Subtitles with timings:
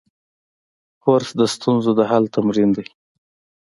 [1.03, 2.85] کورس د ستونزو د حل تمرین دی.